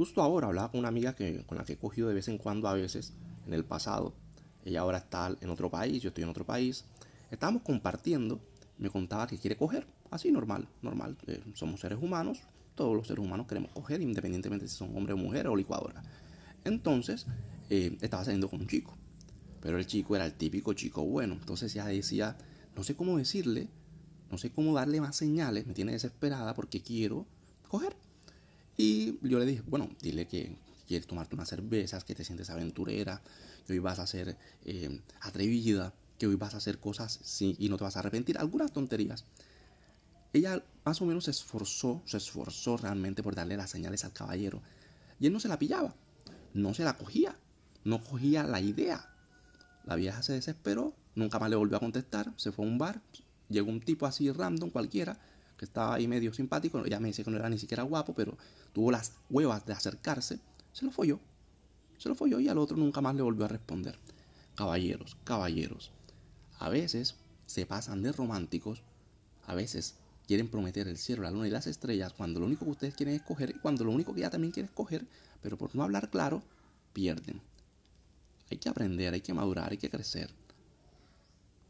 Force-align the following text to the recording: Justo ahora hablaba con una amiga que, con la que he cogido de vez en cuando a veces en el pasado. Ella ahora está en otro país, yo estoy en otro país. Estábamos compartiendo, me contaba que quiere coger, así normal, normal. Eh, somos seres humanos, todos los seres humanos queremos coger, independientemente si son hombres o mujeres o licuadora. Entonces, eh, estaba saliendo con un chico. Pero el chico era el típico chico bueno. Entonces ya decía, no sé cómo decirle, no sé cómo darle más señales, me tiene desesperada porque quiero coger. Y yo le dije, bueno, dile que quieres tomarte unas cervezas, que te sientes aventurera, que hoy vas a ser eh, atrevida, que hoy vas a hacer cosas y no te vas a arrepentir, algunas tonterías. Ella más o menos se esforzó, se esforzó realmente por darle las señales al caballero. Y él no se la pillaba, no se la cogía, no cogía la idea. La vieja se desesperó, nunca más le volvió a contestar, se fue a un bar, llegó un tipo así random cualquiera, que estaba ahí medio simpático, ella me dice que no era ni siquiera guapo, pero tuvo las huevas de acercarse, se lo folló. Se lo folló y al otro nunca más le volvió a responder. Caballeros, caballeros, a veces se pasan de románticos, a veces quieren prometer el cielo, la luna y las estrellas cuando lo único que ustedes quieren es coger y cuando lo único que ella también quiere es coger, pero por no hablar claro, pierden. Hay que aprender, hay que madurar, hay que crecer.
Justo 0.00 0.22
ahora 0.22 0.46
hablaba 0.46 0.70
con 0.70 0.80
una 0.80 0.88
amiga 0.88 1.14
que, 1.14 1.44
con 1.44 1.58
la 1.58 1.64
que 1.64 1.74
he 1.74 1.76
cogido 1.76 2.08
de 2.08 2.14
vez 2.14 2.26
en 2.28 2.38
cuando 2.38 2.68
a 2.68 2.72
veces 2.72 3.12
en 3.46 3.52
el 3.52 3.66
pasado. 3.66 4.14
Ella 4.64 4.80
ahora 4.80 4.96
está 4.96 5.36
en 5.38 5.50
otro 5.50 5.70
país, 5.70 6.02
yo 6.02 6.08
estoy 6.08 6.24
en 6.24 6.30
otro 6.30 6.46
país. 6.46 6.86
Estábamos 7.30 7.60
compartiendo, 7.60 8.40
me 8.78 8.88
contaba 8.88 9.26
que 9.26 9.36
quiere 9.36 9.58
coger, 9.58 9.86
así 10.10 10.32
normal, 10.32 10.66
normal. 10.80 11.18
Eh, 11.26 11.42
somos 11.52 11.80
seres 11.80 11.98
humanos, 12.00 12.40
todos 12.74 12.96
los 12.96 13.08
seres 13.08 13.22
humanos 13.22 13.46
queremos 13.46 13.72
coger, 13.72 14.00
independientemente 14.00 14.66
si 14.68 14.74
son 14.74 14.96
hombres 14.96 15.16
o 15.16 15.18
mujeres 15.18 15.52
o 15.52 15.54
licuadora. 15.54 16.02
Entonces, 16.64 17.26
eh, 17.68 17.98
estaba 18.00 18.24
saliendo 18.24 18.48
con 18.48 18.62
un 18.62 18.68
chico. 18.68 18.96
Pero 19.60 19.76
el 19.76 19.86
chico 19.86 20.16
era 20.16 20.24
el 20.24 20.32
típico 20.32 20.72
chico 20.72 21.04
bueno. 21.04 21.34
Entonces 21.34 21.74
ya 21.74 21.84
decía, 21.84 22.38
no 22.74 22.84
sé 22.84 22.96
cómo 22.96 23.18
decirle, 23.18 23.68
no 24.30 24.38
sé 24.38 24.50
cómo 24.50 24.72
darle 24.72 24.98
más 25.02 25.14
señales, 25.14 25.66
me 25.66 25.74
tiene 25.74 25.92
desesperada 25.92 26.54
porque 26.54 26.80
quiero 26.80 27.26
coger. 27.68 27.99
Y 28.82 29.18
yo 29.20 29.38
le 29.38 29.44
dije, 29.44 29.62
bueno, 29.66 29.90
dile 30.00 30.26
que 30.26 30.56
quieres 30.88 31.06
tomarte 31.06 31.34
unas 31.34 31.50
cervezas, 31.50 32.02
que 32.02 32.14
te 32.14 32.24
sientes 32.24 32.48
aventurera, 32.48 33.20
que 33.66 33.74
hoy 33.74 33.78
vas 33.78 33.98
a 33.98 34.06
ser 34.06 34.38
eh, 34.64 35.02
atrevida, 35.20 35.92
que 36.16 36.26
hoy 36.26 36.36
vas 36.36 36.54
a 36.54 36.56
hacer 36.56 36.78
cosas 36.78 37.20
y 37.42 37.68
no 37.68 37.76
te 37.76 37.84
vas 37.84 37.96
a 37.96 37.98
arrepentir, 37.98 38.38
algunas 38.38 38.72
tonterías. 38.72 39.26
Ella 40.32 40.64
más 40.82 41.02
o 41.02 41.04
menos 41.04 41.24
se 41.24 41.30
esforzó, 41.30 42.00
se 42.06 42.16
esforzó 42.16 42.78
realmente 42.78 43.22
por 43.22 43.34
darle 43.34 43.58
las 43.58 43.68
señales 43.68 44.02
al 44.06 44.14
caballero. 44.14 44.62
Y 45.18 45.26
él 45.26 45.34
no 45.34 45.40
se 45.40 45.48
la 45.48 45.58
pillaba, 45.58 45.94
no 46.54 46.72
se 46.72 46.84
la 46.84 46.96
cogía, 46.96 47.36
no 47.84 48.02
cogía 48.02 48.44
la 48.44 48.62
idea. 48.62 49.12
La 49.84 49.96
vieja 49.96 50.22
se 50.22 50.32
desesperó, 50.32 50.94
nunca 51.14 51.38
más 51.38 51.50
le 51.50 51.56
volvió 51.56 51.76
a 51.76 51.80
contestar, 51.80 52.32
se 52.38 52.50
fue 52.50 52.64
a 52.64 52.68
un 52.68 52.78
bar, 52.78 53.02
llegó 53.50 53.68
un 53.68 53.82
tipo 53.82 54.06
así 54.06 54.32
random 54.32 54.70
cualquiera, 54.70 55.18
que 55.60 55.66
estaba 55.66 55.94
ahí 55.94 56.08
medio 56.08 56.32
simpático, 56.32 56.82
ella 56.86 56.98
me 57.00 57.08
dice 57.08 57.22
que 57.22 57.30
no 57.30 57.36
era 57.36 57.50
ni 57.50 57.58
siquiera 57.58 57.82
guapo, 57.82 58.14
pero 58.14 58.34
tuvo 58.72 58.90
las 58.90 59.12
huevas 59.28 59.66
de 59.66 59.74
acercarse, 59.74 60.40
se 60.72 60.86
lo 60.86 60.90
folló. 60.90 61.20
Se 61.98 62.08
lo 62.08 62.14
folló 62.14 62.40
y 62.40 62.48
al 62.48 62.56
otro 62.56 62.78
nunca 62.78 63.02
más 63.02 63.14
le 63.14 63.20
volvió 63.20 63.44
a 63.44 63.48
responder. 63.48 63.98
Caballeros, 64.54 65.18
caballeros, 65.22 65.90
a 66.58 66.70
veces 66.70 67.16
se 67.44 67.66
pasan 67.66 68.02
de 68.02 68.10
románticos, 68.10 68.82
a 69.46 69.54
veces 69.54 69.96
quieren 70.26 70.48
prometer 70.48 70.88
el 70.88 70.96
cielo, 70.96 71.24
la 71.24 71.30
luna 71.30 71.46
y 71.46 71.50
las 71.50 71.66
estrellas 71.66 72.14
cuando 72.14 72.40
lo 72.40 72.46
único 72.46 72.64
que 72.64 72.70
ustedes 72.70 72.94
quieren 72.94 73.16
es 73.16 73.20
coger 73.20 73.50
y 73.50 73.58
cuando 73.58 73.84
lo 73.84 73.92
único 73.92 74.14
que 74.14 74.20
ella 74.20 74.30
también 74.30 74.54
quiere 74.54 74.68
es 74.68 74.72
coger, 74.72 75.06
pero 75.42 75.58
por 75.58 75.76
no 75.76 75.82
hablar 75.82 76.08
claro, 76.08 76.42
pierden. 76.94 77.42
Hay 78.50 78.56
que 78.56 78.70
aprender, 78.70 79.12
hay 79.12 79.20
que 79.20 79.34
madurar, 79.34 79.72
hay 79.72 79.78
que 79.78 79.90
crecer. 79.90 80.30